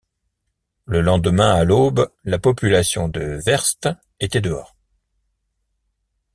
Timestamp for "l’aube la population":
1.63-3.07